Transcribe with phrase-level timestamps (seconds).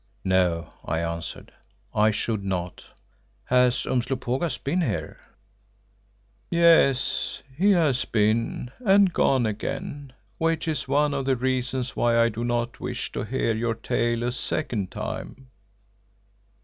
[0.25, 1.51] "No," I answered,
[1.93, 2.83] "I should not.
[3.45, 5.19] Has Umslopogaas been here?"
[6.49, 12.29] "Yes, he has been and gone again, which is one of the reasons why I
[12.29, 15.49] do not wish to hear your tale a second time."